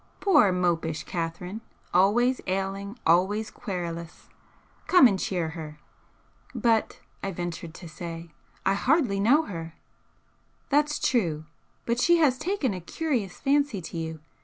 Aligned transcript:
Poor 0.19 0.51
mopish 0.51 1.03
Catherine! 1.03 1.61
always 1.93 2.41
ailing, 2.47 2.97
always 3.05 3.51
querulous! 3.51 4.29
Come 4.87 5.05
and 5.05 5.19
cheer 5.19 5.49
her!" 5.49 5.77
"But" 6.55 7.01
I 7.21 7.31
ventured 7.31 7.75
to 7.75 7.87
say 7.87 8.31
"I 8.65 8.73
hardly 8.73 9.19
know 9.19 9.43
her." 9.43 9.75
"That's 10.69 10.97
true. 10.97 11.45
But 11.85 11.99
she 11.99 12.17
has 12.17 12.39
taken 12.39 12.73
a 12.73 12.81
curious 12.81 13.39
fancy 13.39 13.79
to 13.79 13.95
you. 13.99 14.21